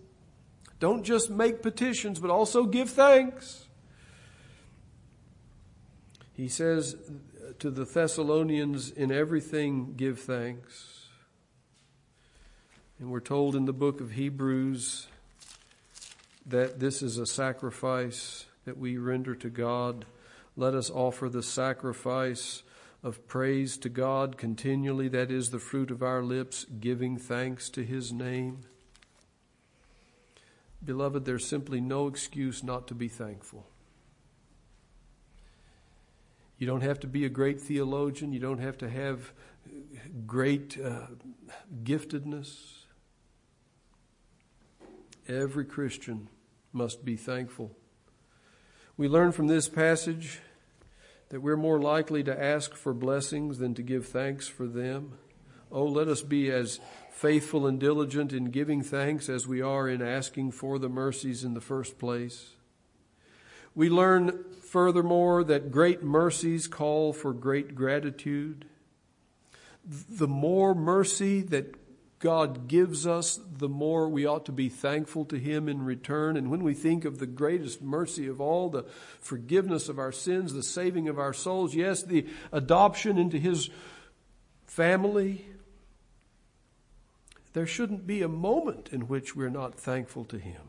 [0.84, 3.70] Don't just make petitions, but also give thanks.
[6.34, 6.98] He says
[7.60, 11.06] to the Thessalonians, in everything give thanks.
[13.00, 15.08] And we're told in the book of Hebrews
[16.48, 20.04] that this is a sacrifice that we render to God
[20.58, 22.62] let us offer the sacrifice
[23.02, 25.08] of praise to God continually.
[25.08, 28.66] That is the fruit of our lips, giving thanks to His name.
[30.84, 33.66] Beloved, there's simply no excuse not to be thankful.
[36.58, 38.34] You don't have to be a great theologian.
[38.34, 39.34] You don't have to have
[40.26, 41.08] great uh,
[41.84, 42.84] giftedness.
[45.28, 46.30] Every Christian
[46.74, 47.76] must be thankful
[48.96, 50.40] we learn from this passage
[51.30, 55.18] that we're more likely to ask for blessings than to give thanks for them.
[55.72, 56.80] Oh, let us be as
[57.14, 61.54] faithful and diligent in giving thanks as we are in asking for the mercies in
[61.54, 62.50] the first place.
[63.76, 68.66] We learn furthermore that great mercies call for great gratitude.
[69.86, 71.76] The more mercy that
[72.20, 76.36] God gives us, the more we ought to be thankful to Him in return.
[76.36, 78.86] And when we think of the greatest mercy of all, the
[79.20, 83.70] forgiveness of our sins, the saving of our souls, yes, the adoption into His
[84.66, 85.46] family,
[87.54, 90.62] there shouldn't be a moment in which we're not thankful to Him.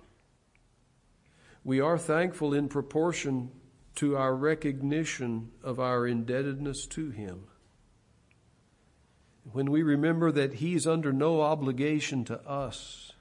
[1.65, 3.51] We are thankful in proportion
[3.97, 7.45] to our recognition of our indebtedness to Him
[9.53, 13.13] when we remember that He's under no obligation to us,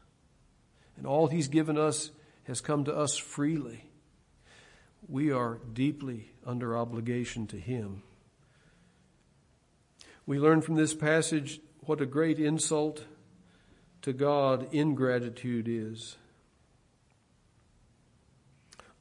[0.97, 2.11] and all He's given us
[2.45, 3.86] has come to us freely,
[5.07, 8.03] we are deeply under obligation to Him.
[10.26, 13.03] We learn from this passage what a great insult
[14.04, 16.18] to God ingratitude is.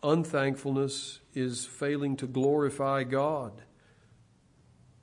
[0.03, 3.63] Unthankfulness is failing to glorify God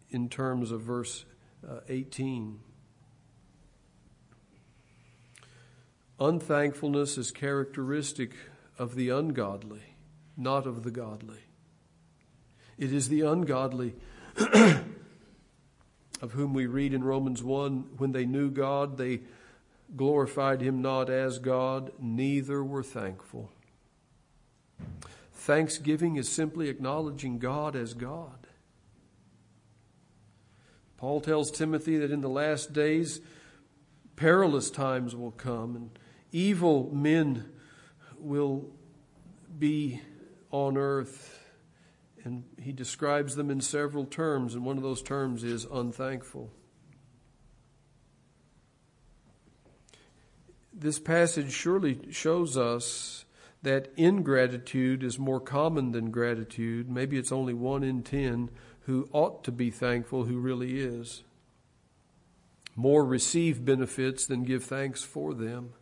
[0.09, 1.25] in terms of verse
[1.69, 2.59] uh, 18.
[6.19, 8.33] Unthankfulness is characteristic
[8.77, 9.95] of the ungodly,
[10.35, 11.43] not of the godly.
[12.77, 13.95] It is the ungodly
[16.21, 19.21] of whom we read in Romans 1 when they knew God, they
[19.95, 23.51] glorified him not as God, neither were thankful.
[25.33, 28.47] Thanksgiving is simply acknowledging God as God.
[30.97, 33.21] Paul tells Timothy that in the last days,
[34.15, 35.97] perilous times will come and
[36.31, 37.45] evil men
[38.17, 38.69] will
[39.57, 40.01] be
[40.51, 41.37] on earth.
[42.25, 46.51] And he describes them in several terms, and one of those terms is unthankful.
[50.79, 53.25] This passage surely shows us
[53.61, 56.89] that ingratitude is more common than gratitude.
[56.89, 58.49] Maybe it's only one in ten
[58.83, 61.23] who ought to be thankful who really is.
[62.77, 65.73] More receive benefits than give thanks for them.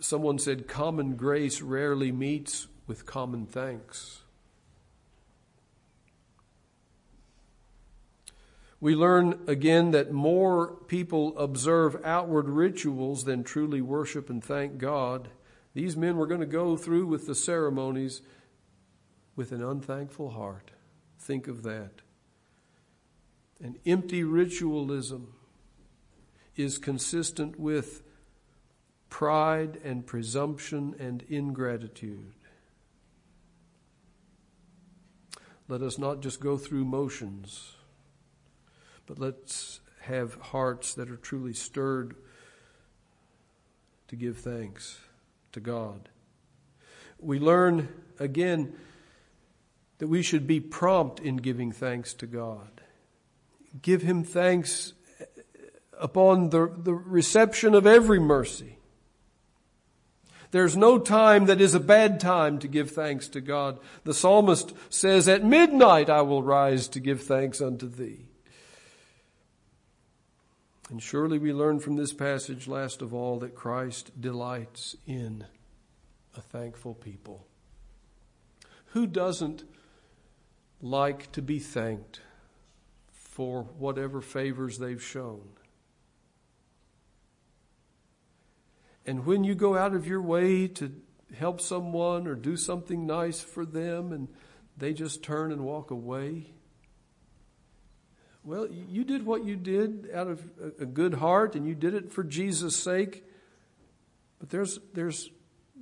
[0.00, 4.22] Someone said common grace rarely meets with common thanks.
[8.80, 15.28] We learn again that more people observe outward rituals than truly worship and thank God.
[15.74, 18.22] These men were going to go through with the ceremonies
[19.36, 20.70] with an unthankful heart.
[21.18, 22.02] Think of that.
[23.62, 25.34] An empty ritualism
[26.56, 28.02] is consistent with
[29.10, 32.32] pride and presumption and ingratitude.
[35.68, 37.76] Let us not just go through motions,
[39.10, 42.14] but let's have hearts that are truly stirred
[44.06, 45.00] to give thanks
[45.50, 46.08] to God.
[47.18, 47.88] We learn
[48.20, 48.72] again
[49.98, 52.82] that we should be prompt in giving thanks to God.
[53.82, 54.92] Give Him thanks
[55.98, 58.78] upon the, the reception of every mercy.
[60.52, 63.80] There's no time that is a bad time to give thanks to God.
[64.04, 68.29] The psalmist says, At midnight I will rise to give thanks unto thee.
[70.90, 75.44] And surely we learn from this passage, last of all, that Christ delights in
[76.36, 77.46] a thankful people.
[78.86, 79.62] Who doesn't
[80.82, 82.20] like to be thanked
[83.12, 85.48] for whatever favors they've shown?
[89.06, 90.92] And when you go out of your way to
[91.36, 94.26] help someone or do something nice for them and
[94.76, 96.52] they just turn and walk away,
[98.44, 100.42] well, you did what you did out of
[100.78, 103.24] a good heart and you did it for Jesus' sake.
[104.38, 105.30] But there's, there's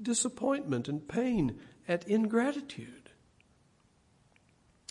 [0.00, 3.10] disappointment and pain at ingratitude.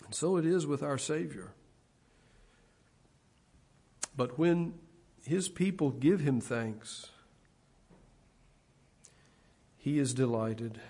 [0.04, 1.52] And so it is with our Savior.
[4.16, 4.74] But when
[5.24, 7.10] His people give Him thanks,
[9.76, 10.80] He is delighted.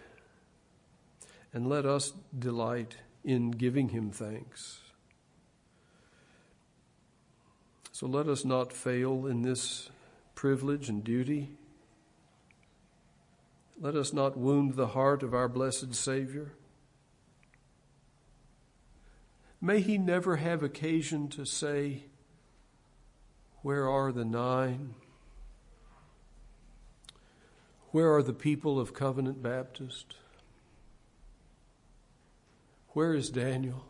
[1.52, 4.80] And let us delight in giving Him thanks.
[7.98, 9.90] So let us not fail in this
[10.36, 11.50] privilege and duty.
[13.80, 16.52] Let us not wound the heart of our blessed Savior.
[19.60, 22.04] May he never have occasion to say,
[23.62, 24.94] Where are the nine?
[27.90, 30.14] Where are the people of Covenant Baptist?
[32.90, 33.86] Where is Daniel?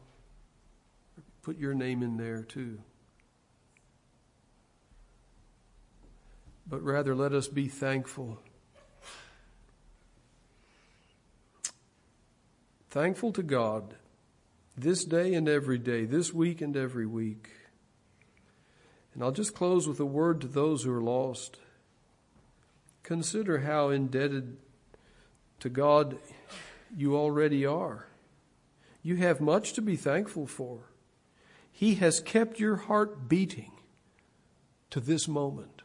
[1.43, 2.79] Put your name in there too.
[6.69, 8.39] But rather let us be thankful.
[12.91, 13.95] Thankful to God
[14.77, 17.51] this day and every day, this week and every week.
[19.15, 21.59] And I'll just close with a word to those who are lost.
[23.03, 24.57] Consider how indebted
[25.61, 26.19] to God
[26.97, 28.07] you already are.
[29.03, 30.91] You have much to be thankful for.
[31.73, 33.73] He has kept your heart beating
[34.91, 35.78] to this moment.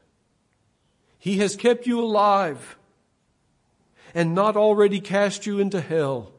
[1.24, 2.76] He has kept you alive
[4.13, 6.34] and not already cast you into hell.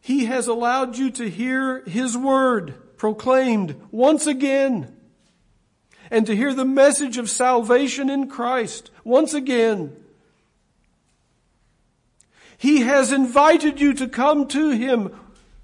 [0.00, 4.92] He has allowed you to hear His word proclaimed once again
[6.10, 9.96] and to hear the message of salvation in Christ once again.
[12.58, 15.14] He has invited you to come to Him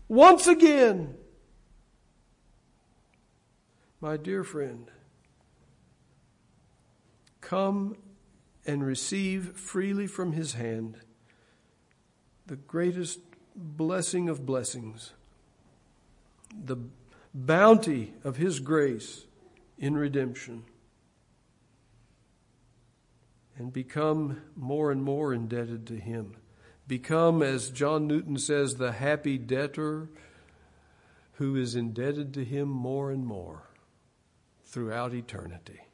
[0.07, 1.17] once again.
[4.01, 4.89] My dear friend,
[7.49, 7.97] Come
[8.67, 10.99] and receive freely from his hand
[12.47, 13.21] the greatest
[13.57, 15.15] blessing of blessings,
[16.55, 16.77] the
[17.33, 19.25] bounty of his grace
[19.79, 20.65] in redemption,
[23.57, 26.37] and become more and more indebted to him.
[26.87, 30.11] Become, as John Newton says, the happy debtor
[31.37, 33.71] who is indebted to him more and more
[34.67, 35.88] throughout eternity.